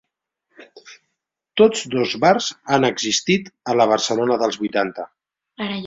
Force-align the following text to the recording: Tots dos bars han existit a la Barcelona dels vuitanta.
Tots 1.61 1.83
dos 1.97 2.17
bars 2.25 2.49
han 2.77 2.91
existit 2.91 3.55
a 3.75 3.79
la 3.83 3.91
Barcelona 3.95 4.43
dels 4.45 4.63
vuitanta. 4.65 5.11